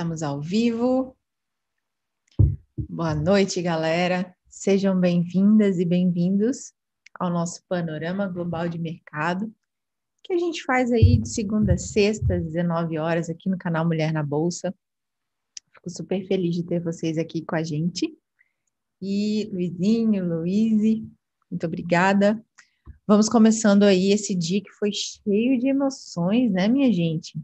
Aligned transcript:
Estamos 0.00 0.22
ao 0.22 0.40
vivo. 0.40 1.14
Boa 2.88 3.14
noite, 3.14 3.60
galera. 3.60 4.34
Sejam 4.48 4.98
bem-vindas 4.98 5.78
e 5.78 5.84
bem-vindos 5.84 6.72
ao 7.18 7.28
nosso 7.28 7.62
panorama 7.68 8.26
global 8.26 8.66
de 8.66 8.78
mercado, 8.78 9.54
que 10.24 10.32
a 10.32 10.38
gente 10.38 10.64
faz 10.64 10.90
aí 10.90 11.18
de 11.18 11.28
segunda 11.28 11.74
a 11.74 11.76
sexta, 11.76 12.36
às 12.36 12.44
19 12.44 12.96
horas, 12.96 13.28
aqui 13.28 13.50
no 13.50 13.58
canal 13.58 13.84
Mulher 13.84 14.10
na 14.10 14.22
Bolsa. 14.22 14.74
Fico 15.74 15.90
super 15.90 16.26
feliz 16.26 16.54
de 16.56 16.62
ter 16.62 16.80
vocês 16.80 17.18
aqui 17.18 17.44
com 17.44 17.56
a 17.56 17.62
gente. 17.62 18.10
E 19.02 19.50
Luizinho, 19.52 20.26
Luíse, 20.26 21.06
muito 21.50 21.66
obrigada. 21.66 22.42
Vamos 23.06 23.28
começando 23.28 23.82
aí 23.82 24.12
esse 24.12 24.34
dia 24.34 24.62
que 24.62 24.70
foi 24.70 24.92
cheio 24.94 25.60
de 25.60 25.68
emoções, 25.68 26.50
né, 26.50 26.68
minha 26.68 26.90
gente? 26.90 27.38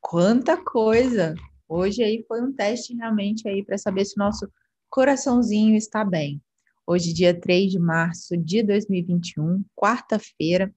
Quanta 0.00 0.56
coisa! 0.56 1.34
Hoje 1.72 2.02
aí 2.02 2.24
foi 2.26 2.42
um 2.42 2.52
teste 2.52 2.96
realmente 2.96 3.48
aí 3.48 3.64
para 3.64 3.78
saber 3.78 4.04
se 4.04 4.16
o 4.16 4.18
nosso 4.18 4.50
coraçãozinho 4.88 5.76
está 5.76 6.04
bem. 6.04 6.42
Hoje, 6.84 7.12
dia 7.12 7.32
3 7.32 7.70
de 7.70 7.78
março 7.78 8.36
de 8.36 8.60
2021, 8.64 9.64
quarta-feira. 9.76 10.74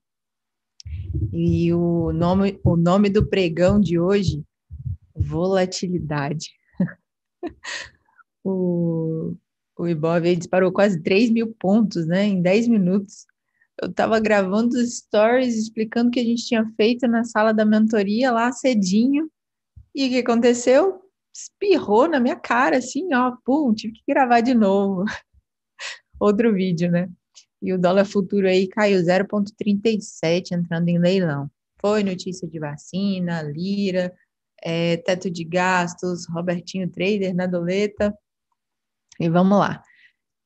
E 1.32 1.74
o 1.74 2.14
nome, 2.14 2.60
o 2.64 2.78
nome 2.78 3.10
do 3.10 3.26
pregão 3.26 3.80
de 3.80 3.98
hoje, 3.98 4.44
volatilidade. 5.16 6.52
o, 8.46 9.36
o 9.76 9.88
Ibov 9.88 10.36
disparou 10.36 10.72
quase 10.72 11.02
3 11.02 11.32
mil 11.32 11.56
pontos, 11.60 12.06
né, 12.06 12.26
em 12.26 12.40
10 12.40 12.68
minutos. 12.68 13.26
Eu 13.82 13.90
estava 13.90 14.20
gravando 14.20 14.78
stories 14.86 15.56
explicando 15.56 16.10
o 16.10 16.12
que 16.12 16.20
a 16.20 16.24
gente 16.24 16.46
tinha 16.46 16.72
feito 16.78 17.08
na 17.08 17.24
sala 17.24 17.52
da 17.52 17.66
mentoria 17.66 18.32
lá 18.32 18.52
cedinho. 18.52 19.28
E 19.96 20.08
o 20.08 20.10
que 20.10 20.18
aconteceu? 20.20 21.02
Espirrou 21.34 22.08
na 22.08 22.20
minha 22.20 22.36
cara, 22.36 22.78
assim, 22.78 23.14
ó, 23.14 23.36
pum, 23.46 23.74
tive 23.74 23.94
que 23.94 24.04
gravar 24.08 24.42
de 24.42 24.54
novo. 24.54 25.06
Outro 26.20 26.54
vídeo, 26.54 26.92
né? 26.92 27.10
E 27.62 27.74
o 27.74 27.80
dólar 27.80 28.06
futuro 28.06 28.48
aí 28.48 28.68
caiu 28.68 29.02
0,37, 29.02 30.52
entrando 30.52 30.90
em 30.90 31.00
leilão. 31.00 31.50
Foi 31.80 32.04
notícia 32.04 32.48
de 32.48 32.60
vacina, 32.60 33.42
lira, 33.42 34.14
é, 34.62 34.98
teto 34.98 35.30
de 35.30 35.44
gastos, 35.44 36.28
Robertinho 36.28 36.90
Trader 36.90 37.36
na 37.36 37.46
doleta. 37.46 38.18
E 39.20 39.30
vamos 39.30 39.60
lá. 39.60 39.84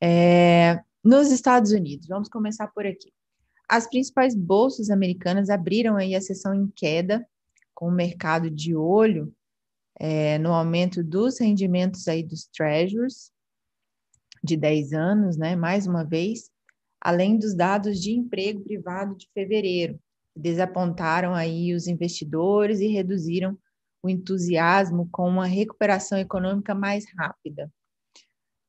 É, 0.01 0.79
nos 1.03 1.31
Estados 1.31 1.71
Unidos, 1.71 2.07
vamos 2.07 2.27
começar 2.27 2.67
por 2.67 2.85
aqui. 2.85 3.11
As 3.69 3.87
principais 3.87 4.35
bolsas 4.35 4.89
americanas 4.89 5.49
abriram 5.49 5.95
aí 5.95 6.15
a 6.15 6.21
sessão 6.21 6.53
em 6.53 6.67
queda, 6.67 7.25
com 7.73 7.87
o 7.87 7.91
mercado 7.91 8.49
de 8.49 8.75
olho 8.75 9.33
é, 9.99 10.37
no 10.37 10.53
aumento 10.53 11.03
dos 11.03 11.39
rendimentos 11.39 12.07
aí 12.07 12.23
dos 12.23 12.45
treasuries 12.45 13.31
de 14.43 14.55
10 14.55 14.93
anos, 14.93 15.37
né, 15.37 15.55
mais 15.55 15.87
uma 15.87 16.03
vez, 16.03 16.49
além 17.01 17.37
dos 17.37 17.55
dados 17.55 17.99
de 17.99 18.11
emprego 18.11 18.63
privado 18.63 19.15
de 19.15 19.27
fevereiro, 19.33 19.99
que 20.33 20.39
desapontaram 20.39 21.33
aí 21.33 21.73
os 21.73 21.87
investidores 21.87 22.79
e 22.79 22.87
reduziram 22.87 23.57
o 24.03 24.09
entusiasmo 24.09 25.09
com 25.11 25.27
uma 25.27 25.47
recuperação 25.47 26.17
econômica 26.17 26.75
mais 26.75 27.05
rápida. 27.17 27.71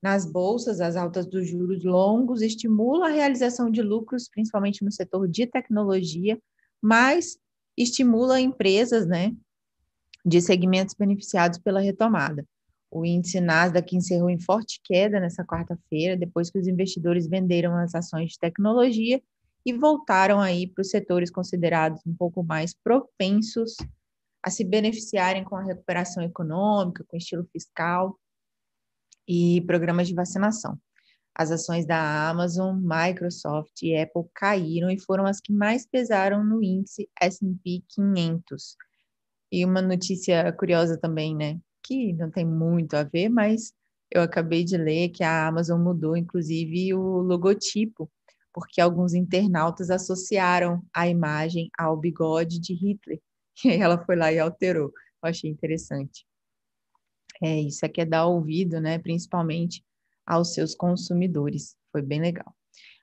Nas 0.03 0.25
bolsas, 0.25 0.81
as 0.81 0.97
altas 0.97 1.27
dos 1.27 1.49
juros 1.49 1.85
longos 1.85 2.41
estimulam 2.41 3.05
a 3.05 3.13
realização 3.13 3.71
de 3.71 3.83
lucros, 3.83 4.29
principalmente 4.29 4.85
no 4.85 4.93
setor 4.93 5.29
de 5.29 5.47
tecnologia, 5.47 6.41
mas 6.81 7.39
estimula 7.77 8.41
empresas, 8.41 9.07
né, 9.07 9.35
de 10.25 10.41
segmentos 10.41 10.95
beneficiados 10.95 11.59
pela 11.59 11.81
retomada. 11.81 12.45
O 12.91 13.05
índice 13.05 13.41
Nasdaq 13.41 13.95
encerrou 13.95 14.31
em 14.31 14.41
forte 14.41 14.81
queda 14.83 15.21
nessa 15.21 15.45
quarta-feira, 15.45 16.17
depois 16.17 16.51
que 16.51 16.59
os 16.59 16.67
investidores 16.67 17.27
venderam 17.27 17.77
as 17.77 17.95
ações 17.95 18.33
de 18.33 18.39
tecnologia 18.39 19.23
e 19.65 19.73
voltaram 19.73 20.41
aí 20.41 20.67
para 20.67 20.83
os 20.83 20.91
setores 20.91 21.31
considerados 21.31 22.01
um 22.07 22.15
pouco 22.15 22.43
mais 22.43 22.73
propensos 22.73 23.77
a 24.43 24.51
se 24.51 24.65
beneficiarem 24.65 25.45
com 25.45 25.57
a 25.57 25.63
recuperação 25.63 26.23
econômica, 26.23 27.05
com 27.07 27.17
estilo 27.17 27.45
fiscal 27.53 28.19
e 29.27 29.61
programas 29.67 30.09
de 30.09 30.15
vacinação. 30.15 30.79
As 31.35 31.51
ações 31.51 31.87
da 31.87 32.29
Amazon, 32.29 32.81
Microsoft 32.81 33.83
e 33.83 33.97
Apple 33.97 34.25
caíram 34.35 34.91
e 34.91 34.99
foram 34.99 35.27
as 35.27 35.41
que 35.41 35.53
mais 35.53 35.87
pesaram 35.87 36.43
no 36.43 36.63
índice 36.63 37.09
S&P 37.21 37.85
500, 37.89 38.77
e 39.51 39.65
uma 39.65 39.83
notícia 39.83 40.53
curiosa 40.53 40.97
também, 40.97 41.35
né? 41.35 41.59
Que 41.83 42.13
não 42.13 42.31
tem 42.31 42.45
muito 42.45 42.95
a 42.95 43.03
ver, 43.03 43.29
mas 43.29 43.73
eu 44.11 44.23
acabei 44.23 44.65
de 44.65 44.77
ler 44.77 45.11
que 45.11 45.23
a 45.23 45.47
Amazon 45.47 45.81
mudou, 45.81 46.17
inclusive, 46.17 46.95
o 46.95 47.21
logotipo, 47.21 48.11
porque 48.53 48.81
alguns 48.81 49.15
internautas 49.15 49.91
associaram 49.91 50.83
a 50.95 51.09
imagem 51.09 51.71
ao 51.79 51.97
bigode 51.97 52.59
de 52.59 52.75
Hitler. 52.75 53.21
E 53.65 53.71
ela 53.71 53.99
foi 54.05 54.15
lá 54.15 54.33
e 54.33 54.39
alterou. 54.39 54.93
Eu 55.21 55.29
achei 55.29 55.51
interessante. 55.51 56.25
É, 57.43 57.61
isso 57.61 57.85
aqui 57.85 58.01
é 58.01 58.05
dar 58.05 58.27
ouvido, 58.27 58.81
né? 58.81 59.01
Principalmente 59.01 59.85
aos 60.25 60.55
seus 60.55 60.77
consumidores. 60.77 61.77
Foi 61.91 62.01
bem 62.01 62.21
legal. 62.21 62.55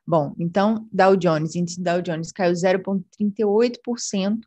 Bom, 0.07 0.35
então, 0.39 0.87
Dow 0.91 1.17
Jones, 1.17 1.55
índice 1.55 1.81
Dow 1.81 2.01
Jones 2.01 2.31
caiu 2.31 2.53
0,38%, 2.53 4.39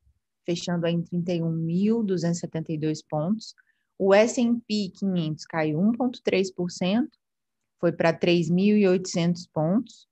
fechando 0.49 0.87
em 0.87 1.03
31.272 1.03 3.05
pontos. 3.07 3.55
O 3.99 4.15
S&P 4.15 4.91
500 4.97 5.45
caiu 5.45 5.79
1,3%, 5.79 7.07
foi 7.79 7.93
para 7.93 8.19
3.800 8.19 9.47
pontos, 9.53 10.09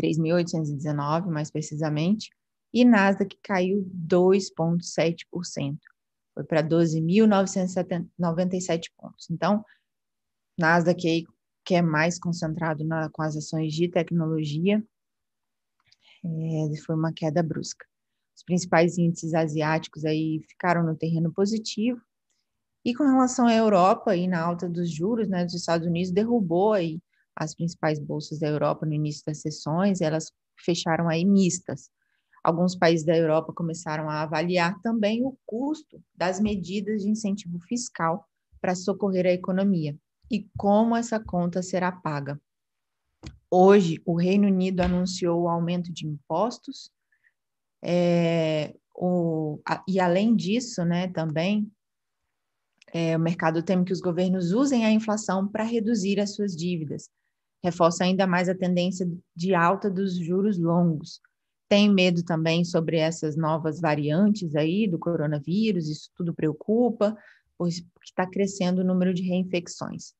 3.819 0.00 1.26
mais 1.26 1.50
precisamente, 1.50 2.30
e 2.72 2.86
Nasdaq 2.86 3.36
caiu 3.42 3.86
2,7%, 4.08 5.76
foi 6.32 6.44
para 6.44 6.62
12.997 6.62 8.90
pontos. 8.96 9.28
Então, 9.30 9.62
Nasdaq 10.58 11.06
aí, 11.06 11.26
que 11.66 11.74
é 11.74 11.82
mais 11.82 12.18
concentrado 12.18 12.82
na, 12.82 13.10
com 13.10 13.20
as 13.20 13.36
ações 13.36 13.74
de 13.74 13.90
tecnologia, 13.90 14.82
é, 16.24 16.76
foi 16.86 16.94
uma 16.94 17.12
queda 17.12 17.42
brusca. 17.42 17.84
Os 18.36 18.42
principais 18.42 18.98
índices 18.98 19.34
asiáticos 19.34 20.04
aí 20.04 20.40
ficaram 20.48 20.82
no 20.84 20.96
terreno 20.96 21.32
positivo. 21.32 22.00
E 22.84 22.94
com 22.94 23.04
relação 23.04 23.46
à 23.46 23.54
Europa 23.54 24.14
e 24.14 24.26
na 24.26 24.40
alta 24.40 24.68
dos 24.68 24.90
juros, 24.90 25.28
né, 25.28 25.44
dos 25.44 25.54
Estados 25.54 25.86
Unidos 25.86 26.12
derrubou 26.12 26.72
aí 26.72 27.00
as 27.34 27.54
principais 27.54 27.98
bolsas 27.98 28.38
da 28.38 28.48
Europa 28.48 28.84
no 28.86 28.92
início 28.92 29.22
das 29.26 29.40
sessões, 29.40 30.00
elas 30.00 30.30
fecharam 30.64 31.08
aí 31.08 31.24
mistas. 31.24 31.90
Alguns 32.42 32.76
países 32.76 33.06
da 33.06 33.16
Europa 33.16 33.52
começaram 33.52 34.10
a 34.10 34.22
avaliar 34.22 34.80
também 34.82 35.24
o 35.24 35.36
custo 35.46 36.02
das 36.14 36.38
medidas 36.38 37.02
de 37.02 37.08
incentivo 37.08 37.58
fiscal 37.60 38.28
para 38.60 38.74
socorrer 38.74 39.26
a 39.26 39.32
economia 39.32 39.96
e 40.30 40.48
como 40.56 40.94
essa 40.94 41.18
conta 41.18 41.62
será 41.62 41.90
paga. 41.90 42.40
Hoje, 43.50 44.02
o 44.04 44.14
Reino 44.14 44.46
Unido 44.46 44.80
anunciou 44.80 45.42
o 45.42 45.48
aumento 45.48 45.92
de 45.92 46.06
impostos 46.06 46.90
é, 47.84 48.74
o, 48.94 49.60
a, 49.68 49.84
e 49.86 50.00
além 50.00 50.34
disso, 50.34 50.84
né, 50.84 51.08
também, 51.08 51.70
é, 52.92 53.16
o 53.16 53.20
mercado 53.20 53.62
teme 53.62 53.84
que 53.84 53.92
os 53.92 54.00
governos 54.00 54.52
usem 54.52 54.86
a 54.86 54.90
inflação 54.90 55.46
para 55.46 55.64
reduzir 55.64 56.18
as 56.18 56.34
suas 56.34 56.56
dívidas. 56.56 57.10
Reforça 57.62 58.04
ainda 58.04 58.26
mais 58.26 58.48
a 58.48 58.54
tendência 58.54 59.06
de 59.36 59.54
alta 59.54 59.90
dos 59.90 60.16
juros 60.16 60.58
longos. 60.58 61.20
Tem 61.68 61.92
medo 61.92 62.22
também 62.22 62.64
sobre 62.64 62.98
essas 62.98 63.36
novas 63.36 63.80
variantes 63.80 64.54
aí 64.54 64.86
do 64.86 64.98
coronavírus, 64.98 65.88
isso 65.88 66.10
tudo 66.14 66.34
preocupa, 66.34 67.16
porque 67.56 67.74
está 68.02 68.26
crescendo 68.26 68.80
o 68.80 68.84
número 68.84 69.12
de 69.12 69.22
reinfecções. 69.22 70.14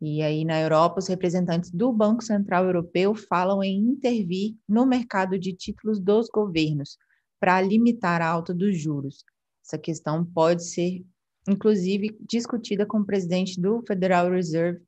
E 0.00 0.22
aí, 0.22 0.44
na 0.44 0.60
Europa, 0.60 1.00
os 1.00 1.08
representantes 1.08 1.70
do 1.70 1.92
Banco 1.92 2.22
Central 2.22 2.64
Europeu 2.64 3.14
falam 3.14 3.62
em 3.64 3.78
intervir 3.78 4.56
no 4.68 4.86
mercado 4.86 5.36
de 5.38 5.52
títulos 5.52 5.98
dos 5.98 6.28
governos, 6.28 6.96
para 7.40 7.60
limitar 7.60 8.20
a 8.22 8.28
alta 8.28 8.54
dos 8.54 8.78
juros. 8.78 9.24
Essa 9.64 9.78
questão 9.78 10.24
pode 10.24 10.64
ser, 10.64 11.04
inclusive, 11.48 12.16
discutida 12.20 12.86
com 12.86 13.00
o 13.00 13.06
presidente 13.06 13.60
do 13.60 13.82
Federal 13.86 14.30
Reserve, 14.30 14.82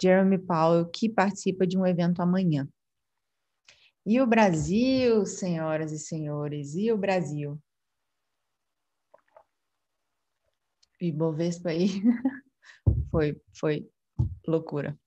Jeremy 0.00 0.38
Powell, 0.38 0.86
que 0.90 1.08
participa 1.08 1.66
de 1.66 1.78
um 1.78 1.86
evento 1.86 2.20
amanhã. 2.20 2.68
E 4.04 4.20
o 4.20 4.26
Brasil, 4.26 5.24
senhoras 5.24 5.92
e 5.92 5.98
senhores, 5.98 6.74
e 6.74 6.90
o 6.90 6.98
Brasil? 6.98 7.58
Ibovespa 11.00 11.70
aí 11.70 11.88
foi, 13.10 13.40
foi 13.54 13.88
loucura. 14.46 14.98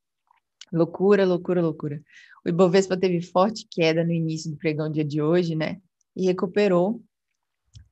Loucura, 0.71 1.25
loucura, 1.25 1.61
loucura. 1.61 2.01
O 2.45 2.49
Ibovespa 2.49 2.97
teve 2.97 3.21
forte 3.21 3.67
queda 3.69 4.03
no 4.03 4.11
início 4.11 4.51
do 4.51 4.57
pregão 4.57 4.91
dia 4.91 5.05
de 5.05 5.21
hoje, 5.21 5.55
né? 5.55 5.81
e 6.15 6.25
recuperou 6.25 7.03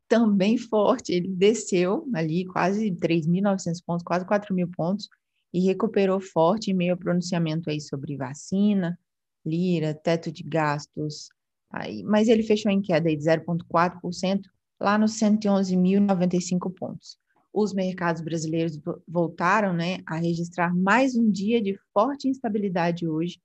também 0.07 0.57
forte, 0.57 1.11
ele 1.11 1.27
desceu 1.27 2.07
ali 2.13 2.45
quase 2.45 2.91
3.900 2.91 3.83
pontos, 3.85 4.03
quase 4.03 4.25
4.000 4.25 4.69
pontos, 4.75 5.09
e 5.51 5.59
recuperou 5.61 6.19
forte 6.19 6.71
em 6.71 6.73
meio 6.73 6.93
ao 6.93 6.97
pronunciamento 6.97 7.69
aí 7.69 7.81
sobre 7.81 8.15
vacina, 8.15 8.97
lira, 9.45 9.93
teto 9.93 10.31
de 10.31 10.43
gastos, 10.43 11.29
aí, 11.69 12.03
mas 12.03 12.27
ele 12.27 12.43
fechou 12.43 12.71
em 12.71 12.81
queda 12.81 13.09
de 13.09 13.17
0,4%, 13.17 14.41
lá 14.79 14.97
nos 14.97 15.13
111.095 15.19 16.73
pontos. 16.73 17.17
Os 17.53 17.71
mercados 17.71 18.23
brasileiros 18.23 18.79
voltaram 19.07 19.73
né, 19.73 19.99
a 20.07 20.15
registrar 20.15 20.75
mais 20.75 21.15
um 21.15 21.29
dia 21.29 21.61
de 21.61 21.77
forte 21.93 22.27
instabilidade 22.27 23.07
hoje, 23.07 23.39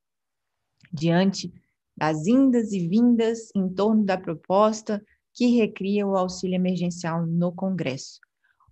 diante 0.91 1.53
das 1.95 2.27
indas 2.27 2.73
e 2.73 2.89
vindas 2.89 3.51
em 3.55 3.69
torno 3.69 4.05
da 4.05 4.17
proposta 4.17 5.05
que 5.35 5.47
recria 5.47 6.07
o 6.07 6.17
auxílio 6.17 6.55
emergencial 6.55 7.27
no 7.27 7.53
Congresso. 7.53 8.19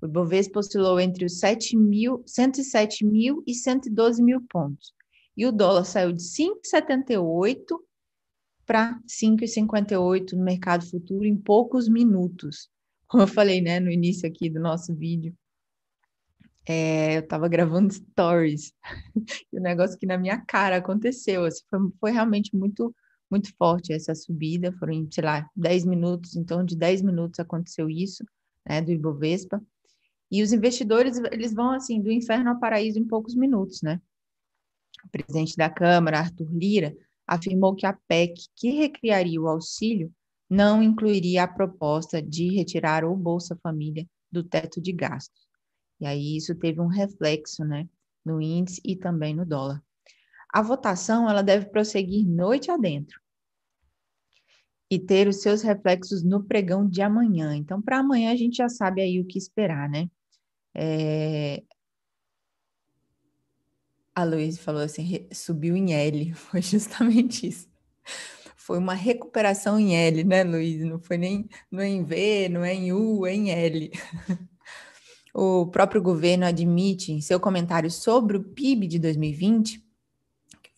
O 0.01 0.07
Ibovespa 0.07 0.61
oscilou 0.61 0.99
entre 0.99 1.25
os 1.25 1.39
7 1.39 1.77
mil, 1.77 2.23
107 2.27 3.05
mil 3.05 3.43
e 3.47 3.55
112 3.55 4.23
mil 4.23 4.41
pontos. 4.49 4.95
E 5.37 5.45
o 5.47 5.53
dólar 5.53 5.85
saiu 5.85 6.13
de 6.13 6.23
5,78 6.23 7.61
para 8.65 8.99
5,58 9.07 10.33
no 10.33 10.45
mercado 10.45 10.85
futuro 10.87 11.25
em 11.25 11.37
poucos 11.37 11.89
minutos. 11.89 12.69
Como 13.09 13.23
eu 13.23 13.29
falei 13.29 13.61
né, 13.61 13.81
no 13.81 13.91
início 13.91 14.29
aqui 14.29 14.51
do 14.51 14.61
nosso 14.61 14.95
vídeo, 14.95 15.37
é, 16.69 17.17
eu 17.17 17.21
estava 17.21 17.49
gravando 17.49 17.93
stories 17.93 18.73
e 19.53 19.59
o 19.59 19.63
negócio 19.63 19.99
que 19.99 20.07
na 20.07 20.19
minha 20.19 20.41
cara 20.45 20.77
aconteceu. 20.77 21.45
Assim, 21.45 21.63
foi, 21.71 21.81
foi 22.01 22.11
realmente 22.11 22.55
muito 22.57 22.95
muito 23.31 23.55
forte 23.57 23.93
essa 23.93 24.15
subida, 24.15 24.73
foram, 24.73 25.07
sei 25.11 25.25
lá, 25.25 25.51
10 25.57 25.85
minutos, 25.85 26.37
em 26.37 26.45
torno 26.45 26.65
de 26.65 26.77
10 26.77 27.03
minutos 27.03 27.41
aconteceu 27.41 27.91
isso, 27.91 28.25
né, 28.65 28.81
do 28.81 28.93
Ibovespa. 28.93 29.61
E 30.31 30.43
os 30.43 30.53
investidores, 30.53 31.19
eles 31.33 31.53
vão 31.53 31.73
assim, 31.73 32.01
do 32.01 32.11
inferno 32.11 32.51
ao 32.51 32.61
paraíso 32.61 32.99
em 32.99 33.07
poucos 33.07 33.35
minutos, 33.35 33.83
né? 33.83 34.01
O 35.05 35.09
presidente 35.09 35.57
da 35.57 35.71
Câmara, 35.71 36.19
Arthur 36.19 36.49
Lira, 36.53 36.97
afirmou 37.27 37.75
que 37.75 37.87
a 37.87 37.93
PEC 37.93 38.35
que 38.55 38.71
recriaria 38.71 39.41
o 39.41 39.49
auxílio 39.49 40.13
não 40.49 40.83
incluiria 40.83 41.43
a 41.45 41.49
proposta 41.49 42.23
de 42.23 42.55
retirar 42.55 43.05
o 43.05 43.17
Bolsa 43.17 43.59
Família 43.63 44.07
do 44.31 44.45
teto 44.45 44.81
de 44.81 44.93
gastos. 44.93 45.47
E 46.01 46.07
aí 46.07 46.37
isso 46.37 46.55
teve 46.55 46.81
um 46.81 46.87
reflexo, 46.87 47.65
né, 47.65 47.89
no 48.25 48.41
índice 48.41 48.81
e 48.85 48.97
também 48.97 49.35
no 49.35 49.47
dólar. 49.47 49.83
A 50.53 50.63
votação 50.63 51.29
ela 51.29 51.43
deve 51.43 51.67
prosseguir 51.67 52.27
noite 52.27 52.71
adentro 52.71 53.21
e 54.91 54.99
ter 54.99 55.27
os 55.27 55.43
seus 55.43 55.63
reflexos 55.63 56.23
no 56.23 56.45
pregão 56.45 56.89
de 56.89 57.03
amanhã. 57.03 57.57
Então, 57.57 57.83
para 57.83 57.99
amanhã 57.99 58.33
a 58.33 58.37
gente 58.37 58.57
já 58.57 58.69
sabe 58.69 59.01
aí 59.01 59.21
o 59.21 59.27
que 59.27 59.39
esperar, 59.39 59.89
né? 59.89 60.09
É... 60.75 61.63
A 64.15 64.25
Luiz 64.25 64.59
falou 64.59 64.83
assim, 64.83 65.29
subiu 65.33 65.77
em 65.77 65.93
L, 65.93 66.33
foi 66.35 66.63
justamente 66.63 67.49
isso. 67.49 67.69
Foi 68.67 68.79
uma 68.79 68.95
recuperação 68.95 69.79
em 69.79 69.95
L, 69.95 70.25
né, 70.25 70.43
Luiz? 70.43 70.83
Não 70.83 70.99
foi 70.99 71.17
nem 71.17 71.49
não 71.71 71.81
é 71.81 71.89
em 71.89 72.03
V, 72.03 72.49
não 72.49 72.65
é 72.65 72.75
em 72.75 72.93
U, 72.93 73.25
é 73.25 73.33
em 73.33 73.51
L. 73.51 73.93
O 75.39 75.67
próprio 75.67 76.01
governo 76.01 76.47
admite 76.47 77.13
em 77.13 77.21
seu 77.21 77.39
comentário 77.39 77.91
sobre 77.91 78.39
o 78.39 78.43
PIB 78.43 78.87
de 78.87 78.99
2020 78.99 79.85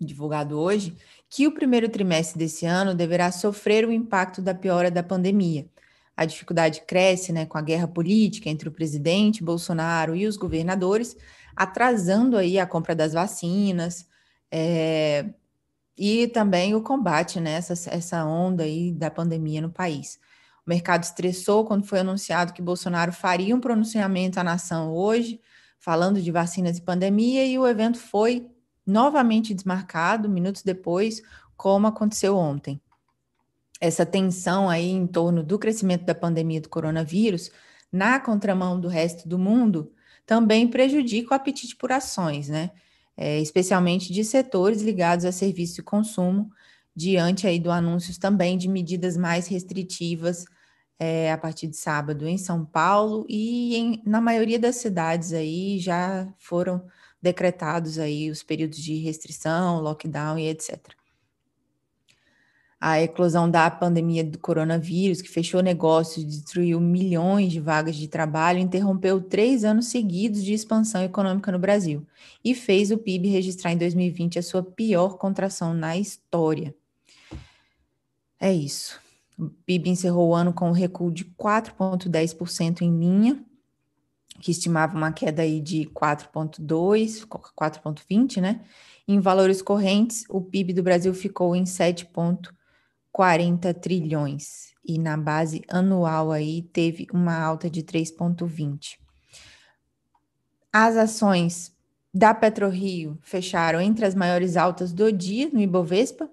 divulgado 0.01 0.59
hoje, 0.59 0.97
que 1.31 1.47
o 1.47 1.53
primeiro 1.53 1.89
trimestre 1.89 2.39
desse 2.39 2.67
ano 2.67 2.93
deverá 2.93 3.31
sofrer 3.31 3.87
o 3.87 3.93
impacto 3.93 4.43
da 4.43 4.53
piora 4.53 4.91
da 4.91 5.03
pandemia. 5.03 5.69
A 6.17 6.25
dificuldade 6.25 6.83
cresce 6.83 7.33
né, 7.33 7.47
com 7.47 7.57
a 7.57 7.63
guerra 7.63 7.87
política 7.87 8.51
entre 8.51 8.69
o 8.69 8.73
presidente 8.73 9.45
Bolsonaro 9.45 10.17
e 10.17 10.27
os 10.27 10.37
governadores, 10.37 11.17
atrasando 11.55 12.37
aí 12.37 12.59
a 12.59 12.67
compra 12.67 12.97
das 12.97 13.13
vacinas 13.13 14.09
é, 14.51 15.27
e 15.99 16.29
também 16.29 16.77
o 16.77 16.81
combate 16.81 17.41
né, 17.41 17.57
essa 17.57 18.25
onda 18.25 18.63
aí 18.63 18.93
da 18.93 19.11
pandemia 19.11 19.61
no 19.61 19.71
país. 19.71 20.21
O 20.65 20.71
mercado 20.71 21.03
estressou 21.03 21.65
quando 21.65 21.85
foi 21.85 21.99
anunciado 21.99 22.53
que 22.53 22.63
Bolsonaro 22.63 23.13
faria 23.13 23.57
um 23.57 23.61
pronunciamento 23.61 24.39
à 24.39 24.45
nação 24.45 24.95
hoje, 24.95 25.41
falando 25.81 26.23
de 26.23 26.31
vacinas 26.31 26.79
e 26.79 26.83
pandemia, 26.83 27.45
e 27.45 27.59
o 27.59 27.67
evento 27.67 27.99
foi 27.99 28.49
novamente 28.87 29.53
desmarcado 29.53 30.29
minutos 30.29 30.63
depois, 30.63 31.21
como 31.57 31.89
aconteceu 31.89 32.37
ontem. 32.37 32.81
Essa 33.81 34.07
tensão 34.07 34.69
aí 34.69 34.91
em 34.91 35.07
torno 35.07 35.43
do 35.43 35.59
crescimento 35.59 36.05
da 36.05 36.15
pandemia 36.15 36.61
do 36.61 36.69
coronavírus, 36.69 37.51
na 37.91 38.21
contramão 38.21 38.79
do 38.79 38.89
resto 38.89 39.29
do 39.29 39.39
mundo, 39.39 39.93
também 40.25 40.69
prejudica 40.69 41.33
o 41.33 41.35
apetite 41.35 41.75
por 41.75 41.91
ações, 41.91 42.49
né? 42.49 42.71
É, 43.21 43.41
especialmente 43.41 44.13
de 44.13 44.23
setores 44.25 44.81
ligados 44.81 45.25
a 45.25 45.33
serviço 45.33 45.81
e 45.81 45.85
consumo, 45.85 46.51
diante 46.95 47.49
aí 47.49 47.59
do 47.59 47.71
anúncios 47.71 48.17
também 48.17 48.57
de 48.57 48.69
medidas 48.69 49.17
mais 49.17 49.49
restritivas 49.49 50.45
é, 50.99 51.33
a 51.33 51.39
partir 51.39 51.67
de 51.67 51.77
sábado 51.77 52.27
em 52.29 52.39
São 52.39 52.65
Paulo 52.65 53.27
e 53.29 53.77
em, 53.77 54.03
na 54.07 54.21
maioria 54.21 54.59
das 54.59 54.77
cidades 54.77 55.33
aí 55.33 55.79
já 55.81 56.33
foram 56.39 56.85
decretados 57.21 57.99
aí 57.99 58.31
os 58.31 58.43
períodos 58.43 58.79
de 58.79 58.99
restrição, 58.99 59.81
lockdown 59.81 60.39
e 60.39 60.49
etc. 60.49 60.98
A 62.81 63.01
eclosão 63.01 63.51
da 63.51 63.69
pandemia 63.71 64.23
do 64.23 64.39
coronavírus, 64.39 65.21
que 65.21 65.29
fechou 65.29 65.61
negócios, 65.61 66.25
destruiu 66.25 66.81
milhões 66.81 67.53
de 67.53 67.59
vagas 67.59 67.97
de 67.97 68.07
trabalho, 68.07 68.61
interrompeu 68.61 69.21
três 69.21 69.65
anos 69.65 69.87
seguidos 69.87 70.45
de 70.45 70.53
expansão 70.53 71.03
econômica 71.03 71.51
no 71.51 71.59
Brasil 71.59 72.07
e 72.45 72.55
fez 72.55 72.93
o 72.93 72.99
PIB 72.99 73.29
registrar 73.29 73.73
em 73.73 73.79
2020 73.79 74.39
a 74.39 74.43
sua 74.43 74.63
pior 74.63 75.19
contração 75.19 75.75
na 75.75 75.97
história. 75.97 76.73
É 78.39 78.53
isso. 78.53 79.01
O 79.37 79.49
PIB 79.49 79.91
encerrou 79.91 80.29
o 80.29 80.35
ano 80.35 80.53
com 80.53 80.69
um 80.69 80.73
recuo 80.73 81.11
de 81.11 81.25
4,10% 81.25 82.83
em 82.83 82.97
linha 82.97 83.45
que 84.41 84.51
estimava 84.51 84.97
uma 84.97 85.13
queda 85.13 85.43
aí 85.43 85.61
de 85.61 85.85
4,2, 85.87 87.27
4,20, 87.27 88.41
né? 88.41 88.61
Em 89.07 89.21
valores 89.21 89.63
correntes, 89.63 90.25
o 90.29 90.41
PIB 90.41 90.73
do 90.73 90.83
Brasil 90.83 91.13
ficou 91.15 91.57
em 91.57 91.67
7,40 93.19 93.75
trilhões 93.75 94.73
e 94.85 94.97
na 94.97 95.17
base 95.17 95.65
anual 95.69 96.31
aí 96.31 96.63
teve 96.63 97.09
uma 97.13 97.37
alta 97.37 97.69
de 97.69 97.83
3,20. 97.83 98.97
As 100.73 100.97
ações 100.97 101.77
da 102.15 102.33
PetroRio 102.33 103.19
fecharam 103.21 103.81
entre 103.81 104.07
as 104.07 104.15
maiores 104.15 104.57
altas 104.57 104.93
do 104.93 105.11
dia 105.13 105.51
no 105.53 105.61
Ibovespa, 105.61 106.31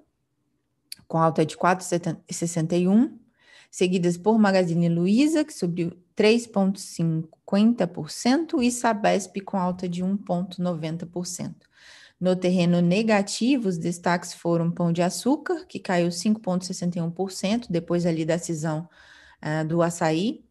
com 1.08 1.18
alta 1.18 1.44
de 1.44 1.58
4,61, 1.58 3.18
seguidas 3.72 4.16
por 4.18 4.38
Magazine 4.38 4.88
Luiza, 4.88 5.44
que 5.44 5.54
subiu 5.54 5.92
3,50% 6.16 8.62
e 8.62 8.70
Sabesp 8.72 9.42
com 9.42 9.58
alta 9.58 9.90
de 9.90 10.04
1,90%. 10.04 11.56
No 12.20 12.36
terreno 12.36 12.82
negativo, 12.82 13.68
os 13.68 13.78
destaques 13.78 14.34
foram 14.34 14.72
Pão 14.72 14.92
de 14.92 15.02
Açúcar, 15.02 15.66
que 15.66 15.80
caiu 15.80 16.08
5,61% 16.10 17.68
depois 17.70 18.06
ali 18.06 18.24
da 18.24 18.38
cisão 18.38 18.88
uh, 19.44 19.68
do 19.68 19.82
açaí. 19.82 20.46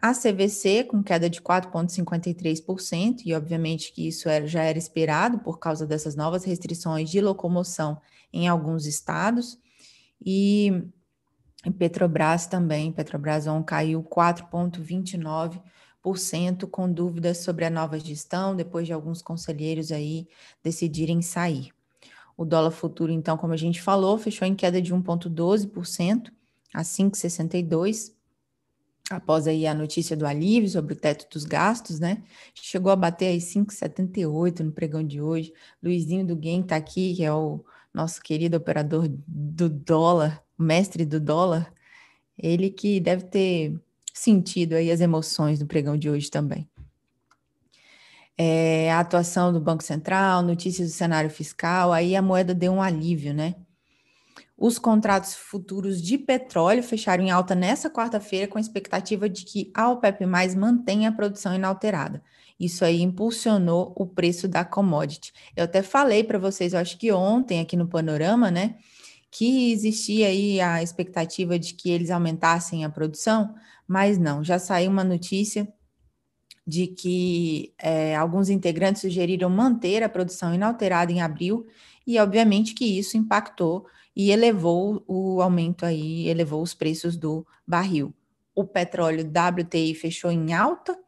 A 0.00 0.12
CVC, 0.12 0.84
com 0.84 1.02
queda 1.02 1.30
de 1.30 1.40
4,53%, 1.40 3.22
e 3.24 3.34
obviamente 3.34 3.92
que 3.92 4.06
isso 4.06 4.28
era, 4.28 4.46
já 4.46 4.62
era 4.62 4.76
esperado 4.76 5.38
por 5.38 5.58
causa 5.58 5.86
dessas 5.86 6.14
novas 6.14 6.44
restrições 6.44 7.08
de 7.10 7.20
locomoção 7.20 8.00
em 8.32 8.46
alguns 8.46 8.84
estados. 8.84 9.58
E 10.24 10.84
Petrobras 11.78 12.46
também, 12.46 12.92
Petrobras 12.92 13.46
On 13.46 13.62
caiu 13.62 14.02
4,29%, 14.02 15.62
com 16.68 16.90
dúvidas 16.90 17.38
sobre 17.38 17.64
a 17.64 17.70
nova 17.70 17.98
gestão, 17.98 18.54
depois 18.54 18.86
de 18.86 18.92
alguns 18.92 19.22
conselheiros 19.22 19.90
aí 19.90 20.28
decidirem 20.62 21.22
sair. 21.22 21.70
O 22.36 22.44
dólar 22.44 22.70
futuro, 22.70 23.10
então, 23.10 23.36
como 23.36 23.52
a 23.52 23.56
gente 23.56 23.80
falou, 23.80 24.18
fechou 24.18 24.46
em 24.46 24.54
queda 24.54 24.80
de 24.80 24.94
1,12% 24.94 26.30
a 26.74 26.82
5,62%, 26.82 28.12
após 29.10 29.46
aí 29.46 29.66
a 29.66 29.74
notícia 29.74 30.16
do 30.16 30.26
alívio 30.26 30.68
sobre 30.68 30.92
o 30.92 30.96
teto 30.96 31.26
dos 31.32 31.44
gastos, 31.44 31.98
né? 31.98 32.22
Chegou 32.54 32.92
a 32.92 32.96
bater 32.96 33.26
aí 33.26 33.38
5,78 33.38 34.60
no 34.60 34.72
pregão 34.72 35.02
de 35.02 35.20
hoje. 35.20 35.52
Luizinho 35.82 36.26
do 36.26 36.36
Game 36.36 36.62
está 36.62 36.76
aqui, 36.76 37.14
que 37.14 37.24
é 37.24 37.32
o 37.32 37.64
nosso 37.94 38.20
querido 38.20 38.56
operador 38.56 39.08
do 39.26 39.68
dólar, 39.70 40.42
mestre 40.58 41.04
do 41.04 41.18
dólar, 41.18 41.72
ele 42.38 42.70
que 42.70 43.00
deve 43.00 43.24
ter 43.24 43.80
sentido 44.18 44.74
aí 44.74 44.90
as 44.90 45.00
emoções 45.00 45.58
do 45.58 45.66
pregão 45.66 45.96
de 45.96 46.08
hoje 46.08 46.30
também. 46.30 46.68
É, 48.38 48.92
a 48.92 49.00
atuação 49.00 49.52
do 49.52 49.60
Banco 49.60 49.82
Central, 49.82 50.42
notícias 50.42 50.88
do 50.88 50.94
cenário 50.94 51.30
fiscal, 51.30 51.92
aí 51.92 52.14
a 52.14 52.22
moeda 52.22 52.54
deu 52.54 52.72
um 52.72 52.82
alívio, 52.82 53.32
né? 53.32 53.54
Os 54.58 54.78
contratos 54.78 55.34
futuros 55.34 56.00
de 56.00 56.16
petróleo 56.16 56.82
fecharam 56.82 57.22
em 57.22 57.30
alta 57.30 57.54
nessa 57.54 57.90
quarta-feira, 57.90 58.48
com 58.48 58.56
a 58.56 58.60
expectativa 58.60 59.28
de 59.28 59.44
que 59.44 59.70
a 59.74 59.90
OPEP 59.90 60.24
mantenha 60.24 61.10
a 61.10 61.12
produção 61.12 61.54
inalterada. 61.54 62.22
Isso 62.58 62.84
aí 62.84 63.02
impulsionou 63.02 63.92
o 63.94 64.06
preço 64.06 64.48
da 64.48 64.64
commodity. 64.64 65.32
Eu 65.54 65.64
até 65.64 65.82
falei 65.82 66.24
para 66.24 66.38
vocês, 66.38 66.72
eu 66.72 66.80
acho 66.80 66.96
que 66.96 67.12
ontem 67.12 67.60
aqui 67.60 67.76
no 67.76 67.86
Panorama, 67.86 68.50
né, 68.50 68.76
que 69.30 69.70
existia 69.70 70.28
aí 70.28 70.58
a 70.58 70.82
expectativa 70.82 71.58
de 71.58 71.74
que 71.74 71.90
eles 71.90 72.10
aumentassem 72.10 72.82
a 72.82 72.88
produção, 72.88 73.54
mas 73.86 74.18
não, 74.18 74.42
já 74.42 74.58
saiu 74.58 74.90
uma 74.90 75.04
notícia 75.04 75.72
de 76.66 76.88
que 76.88 77.72
é, 77.78 78.16
alguns 78.16 78.48
integrantes 78.50 79.02
sugeriram 79.02 79.48
manter 79.48 80.02
a 80.02 80.08
produção 80.08 80.52
inalterada 80.54 81.12
em 81.12 81.22
abril, 81.22 81.64
e 82.06 82.18
obviamente 82.18 82.74
que 82.74 82.98
isso 82.98 83.16
impactou 83.16 83.86
e 84.14 84.30
elevou 84.30 85.02
o 85.06 85.40
aumento 85.40 85.86
aí, 85.86 86.28
elevou 86.28 86.60
os 86.62 86.74
preços 86.74 87.16
do 87.16 87.46
barril. 87.66 88.12
O 88.54 88.64
petróleo 88.64 89.24
WTI 89.24 89.94
fechou 89.94 90.30
em 90.30 90.52
alta 90.54 90.98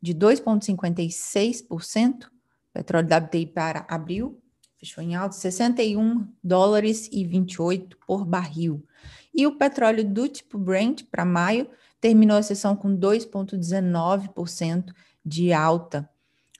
de 0.00 0.14
2,56%, 0.14 2.28
petróleo 2.72 3.08
WTI 3.08 3.46
para 3.46 3.86
abril 3.88 4.41
fechou 4.82 5.02
em 5.02 5.14
alta 5.14 5.36
61 5.36 6.26
dólares 6.42 7.08
e 7.12 7.24
28 7.24 7.96
por 8.04 8.24
barril. 8.24 8.84
E 9.32 9.46
o 9.46 9.56
petróleo 9.56 10.04
do 10.04 10.28
tipo 10.28 10.58
Brent 10.58 11.04
para 11.08 11.24
maio 11.24 11.68
terminou 12.00 12.36
a 12.36 12.42
sessão 12.42 12.74
com 12.74 12.96
2,19% 12.96 14.92
de 15.24 15.52
alta, 15.52 16.10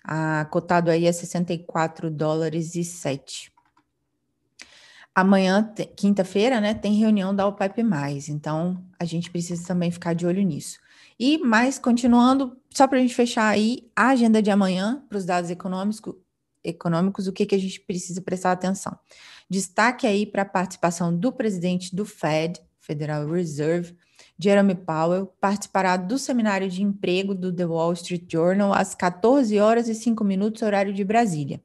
a, 0.05 0.45
cotado 0.45 0.89
aí 0.89 1.09
a 1.09 1.13
64 1.13 2.09
dólares 2.09 2.77
e 2.77 2.85
7. 2.85 3.53
Amanhã, 5.13 5.75
quinta-feira, 5.97 6.61
né, 6.61 6.75
tem 6.75 6.95
reunião 6.95 7.35
da 7.35 7.47
OPEP+, 7.47 7.83
então 8.29 8.83
a 8.99 9.05
gente 9.05 9.31
precisa 9.31 9.67
também 9.67 9.91
ficar 9.91 10.15
de 10.15 10.25
olho 10.25 10.43
nisso. 10.43 10.79
E 11.19 11.39
mais, 11.39 11.77
continuando, 11.79 12.57
só 12.71 12.87
para 12.87 12.99
a 12.99 13.01
gente 13.01 13.15
fechar 13.15 13.49
aí, 13.49 13.91
a 13.95 14.11
agenda 14.11 14.41
de 14.41 14.51
amanhã 14.51 15.05
para 15.09 15.19
os 15.19 15.27
dados 15.27 15.51
econômicos, 15.51 16.15
econômicos, 16.65 17.27
o 17.27 17.33
que, 17.33 17.47
que 17.47 17.55
a 17.55 17.59
gente 17.59 17.81
precisa 17.81 18.21
prestar 18.21 18.53
atenção. 18.53 18.99
Destaque 19.49 20.07
aí 20.07 20.25
para 20.27 20.43
a 20.43 20.47
participação 20.47 21.17
do 21.17 21.33
presidente 21.33 21.95
do 21.95 22.05
Fed, 22.05 22.61
Federal 22.81 23.29
Reserve, 23.29 23.97
Jeremy 24.39 24.75
Powell, 24.75 25.27
participará 25.41 25.97
do 25.97 26.19
seminário 26.19 26.69
de 26.69 26.83
emprego 26.83 27.35
do 27.35 27.53
The 27.53 27.67
Wall 27.67 27.93
Street 27.93 28.25
Journal 28.31 28.73
às 28.73 28.95
14 28.95 29.59
horas 29.61 29.89
e 29.89 29.95
5 29.95 30.25
minutos, 30.25 30.63
horário 30.63 30.93
de 30.93 31.05
Brasília. 31.05 31.63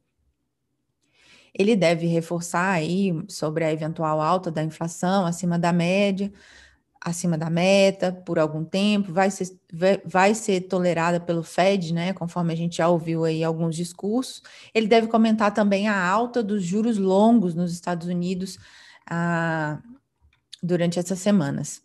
Ele 1.52 1.74
deve 1.74 2.06
reforçar 2.06 2.70
aí 2.70 3.12
sobre 3.28 3.64
a 3.64 3.72
eventual 3.72 4.20
alta 4.20 4.50
da 4.50 4.62
inflação 4.62 5.26
acima 5.26 5.58
da 5.58 5.72
média, 5.72 6.32
acima 7.00 7.38
da 7.38 7.48
meta 7.48 8.12
por 8.12 8.38
algum 8.38 8.64
tempo, 8.64 9.12
vai 9.12 9.30
ser, 9.30 9.56
vai 10.04 10.34
ser 10.34 10.62
tolerada 10.62 11.20
pelo 11.20 11.42
Fed, 11.42 11.92
né? 11.92 12.12
Conforme 12.12 12.52
a 12.52 12.56
gente 12.56 12.78
já 12.78 12.88
ouviu 12.88 13.24
aí 13.24 13.44
alguns 13.44 13.76
discursos. 13.76 14.42
Ele 14.74 14.86
deve 14.86 15.06
comentar 15.06 15.52
também 15.52 15.88
a 15.88 16.06
alta 16.06 16.42
dos 16.42 16.62
juros 16.62 16.98
longos 16.98 17.54
nos 17.54 17.72
Estados 17.72 18.08
Unidos 18.08 18.58
ah, 19.08 19.80
durante 20.62 20.98
essas 20.98 21.18
semanas. 21.18 21.82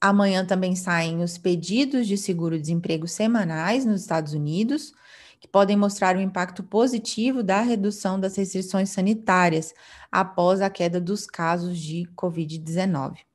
Amanhã 0.00 0.44
também 0.44 0.74
saem 0.74 1.22
os 1.22 1.38
pedidos 1.38 2.06
de 2.06 2.16
seguro-desemprego 2.16 3.06
semanais 3.06 3.84
nos 3.84 4.00
Estados 4.00 4.32
Unidos, 4.32 4.92
que 5.40 5.48
podem 5.48 5.76
mostrar 5.76 6.16
o 6.16 6.20
impacto 6.20 6.62
positivo 6.62 7.42
da 7.42 7.60
redução 7.60 8.18
das 8.18 8.36
restrições 8.36 8.90
sanitárias 8.90 9.74
após 10.10 10.60
a 10.60 10.70
queda 10.70 11.00
dos 11.00 11.26
casos 11.26 11.78
de 11.78 12.04
Covid-19. 12.16 13.31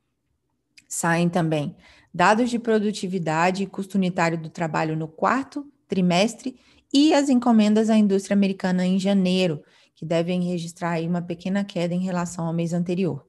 Saem 0.88 1.28
também 1.28 1.76
dados 2.12 2.48
de 2.48 2.58
produtividade 2.58 3.62
e 3.62 3.66
custo 3.66 3.98
unitário 3.98 4.40
do 4.40 4.48
trabalho 4.48 4.96
no 4.96 5.06
quarto 5.06 5.70
trimestre 5.86 6.58
e 6.92 7.12
as 7.12 7.28
encomendas 7.28 7.90
à 7.90 7.96
indústria 7.96 8.34
americana 8.34 8.86
em 8.86 8.98
janeiro, 8.98 9.62
que 9.94 10.06
devem 10.06 10.42
registrar 10.42 11.00
uma 11.02 11.20
pequena 11.20 11.62
queda 11.62 11.94
em 11.94 12.00
relação 12.00 12.46
ao 12.46 12.52
mês 12.52 12.72
anterior. 12.72 13.26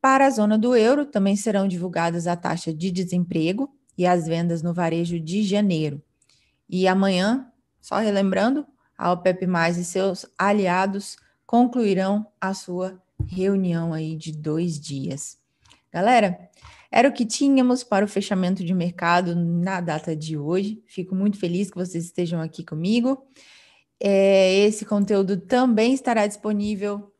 Para 0.00 0.26
a 0.26 0.30
zona 0.30 0.58
do 0.58 0.74
euro, 0.74 1.06
também 1.06 1.36
serão 1.36 1.68
divulgadas 1.68 2.26
a 2.26 2.36
taxa 2.36 2.72
de 2.72 2.90
desemprego 2.90 3.70
e 3.96 4.06
as 4.06 4.26
vendas 4.26 4.62
no 4.62 4.74
varejo 4.74 5.20
de 5.20 5.42
janeiro. 5.42 6.02
E 6.68 6.88
amanhã, 6.88 7.50
só 7.80 7.98
relembrando, 7.98 8.66
a 8.96 9.12
OPEP 9.12 9.46
mais 9.46 9.76
e 9.76 9.84
seus 9.84 10.26
aliados 10.38 11.16
concluirão 11.46 12.26
a 12.40 12.54
sua 12.54 13.00
reunião 13.26 13.92
aí 13.92 14.16
de 14.16 14.32
dois 14.32 14.78
dias. 14.78 15.43
Galera, 15.94 16.50
era 16.90 17.08
o 17.08 17.12
que 17.12 17.24
tínhamos 17.24 17.84
para 17.84 18.04
o 18.04 18.08
fechamento 18.08 18.64
de 18.64 18.74
mercado 18.74 19.36
na 19.36 19.80
data 19.80 20.16
de 20.16 20.36
hoje. 20.36 20.82
Fico 20.88 21.14
muito 21.14 21.38
feliz 21.38 21.70
que 21.70 21.76
vocês 21.76 22.06
estejam 22.06 22.40
aqui 22.40 22.64
comigo. 22.64 23.24
É, 24.00 24.66
esse 24.66 24.84
conteúdo 24.84 25.36
também 25.36 25.94
estará 25.94 26.26
disponível 26.26 27.12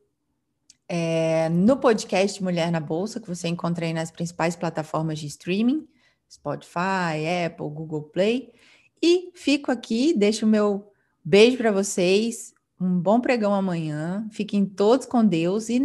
é, 0.88 1.48
no 1.50 1.76
podcast 1.76 2.42
Mulher 2.42 2.72
na 2.72 2.80
Bolsa, 2.80 3.20
que 3.20 3.28
você 3.28 3.46
encontra 3.46 3.86
aí 3.86 3.92
nas 3.92 4.10
principais 4.10 4.56
plataformas 4.56 5.20
de 5.20 5.28
streaming, 5.28 5.86
Spotify, 6.28 7.46
Apple, 7.46 7.70
Google 7.70 8.02
Play. 8.02 8.52
E 9.00 9.30
fico 9.36 9.70
aqui, 9.70 10.12
deixo 10.16 10.46
o 10.46 10.48
meu 10.48 10.90
beijo 11.24 11.58
para 11.58 11.70
vocês, 11.70 12.52
um 12.80 12.98
bom 12.98 13.20
pregão 13.20 13.54
amanhã. 13.54 14.26
Fiquem 14.32 14.66
todos 14.66 15.06
com 15.06 15.24
Deus 15.24 15.68
e 15.68 15.78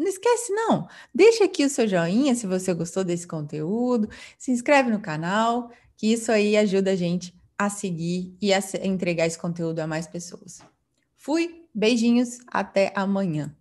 não 0.00 0.08
esquece, 0.08 0.52
não. 0.52 0.88
Deixa 1.14 1.44
aqui 1.44 1.64
o 1.64 1.68
seu 1.68 1.86
joinha 1.86 2.34
se 2.34 2.46
você 2.46 2.72
gostou 2.72 3.04
desse 3.04 3.26
conteúdo. 3.26 4.08
Se 4.38 4.50
inscreve 4.50 4.90
no 4.90 5.00
canal, 5.00 5.70
que 5.96 6.10
isso 6.10 6.32
aí 6.32 6.56
ajuda 6.56 6.92
a 6.92 6.96
gente 6.96 7.38
a 7.58 7.68
seguir 7.68 8.34
e 8.40 8.52
a 8.54 8.60
entregar 8.82 9.26
esse 9.26 9.38
conteúdo 9.38 9.80
a 9.80 9.86
mais 9.86 10.06
pessoas. 10.06 10.60
Fui, 11.16 11.66
beijinhos, 11.74 12.38
até 12.46 12.90
amanhã. 12.96 13.54